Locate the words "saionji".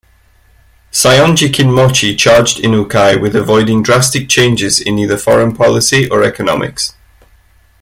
0.91-1.49